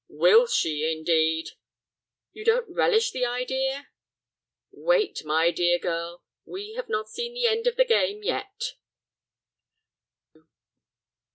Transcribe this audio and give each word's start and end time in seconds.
"Will 0.09 0.47
she—indeed!" 0.47 1.51
"You 2.33 2.43
don't 2.43 2.67
relish 2.73 3.11
the 3.11 3.23
idea?" 3.23 3.89
"Wait, 4.71 5.23
my 5.23 5.51
dear 5.51 5.77
girl; 5.77 6.23
we 6.43 6.73
have 6.73 6.89
not 6.89 7.07
seen 7.07 7.35
the 7.35 7.45
end 7.45 7.67
of 7.67 7.75
the 7.75 7.85
game 7.85 8.23
yet." 8.23 8.77